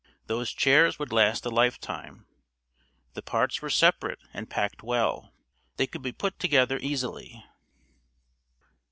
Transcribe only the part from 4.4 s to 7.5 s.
packed well. They could be put together easily.